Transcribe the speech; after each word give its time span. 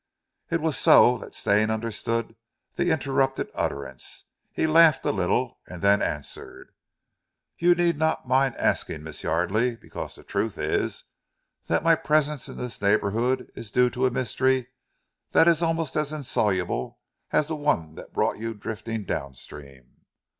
It 0.49 0.61
was 0.61 0.79
so 0.79 1.19
that 1.19 1.35
Stane 1.35 1.69
understood 1.69 2.35
the 2.73 2.89
interrupted 2.89 3.49
utterance. 3.53 4.25
He 4.51 4.65
laughed 4.65 5.05
a 5.05 5.11
little, 5.11 5.59
and 5.67 5.83
then 5.83 6.01
answered: 6.01 6.71
"You 7.59 7.75
need 7.75 7.99
not 7.99 8.27
mind 8.27 8.55
asking, 8.55 9.03
Miss 9.03 9.21
Yardely; 9.21 9.79
because 9.79 10.15
the 10.15 10.23
truth 10.23 10.57
is 10.57 11.03
that 11.67 11.83
my 11.83 11.93
presence 11.93 12.49
in 12.49 12.57
this 12.57 12.81
neighbourhood 12.81 13.51
is 13.53 13.69
due 13.69 13.91
to 13.91 14.07
a 14.07 14.09
mystery 14.09 14.69
that 15.33 15.47
is 15.47 15.61
almost 15.61 15.95
as 15.95 16.11
insoluble 16.11 16.97
as 17.31 17.45
the 17.45 17.55
one 17.55 17.93
that 17.93 18.11
brought 18.11 18.39
you 18.39 18.55
drifting 18.55 19.03
downstream. 19.05 20.01